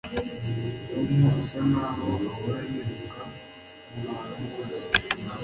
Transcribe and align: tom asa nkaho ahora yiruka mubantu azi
tom 0.87 1.09
asa 1.31 1.59
nkaho 1.69 2.09
ahora 2.31 2.61
yiruka 2.71 3.21
mubantu 3.91 4.43
azi 4.63 4.83